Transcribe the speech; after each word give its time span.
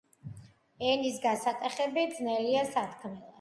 ენის 0.87 1.19
გასატეხები 1.27 2.07
ძნელია 2.17 2.65
სათქმელად 2.73 3.25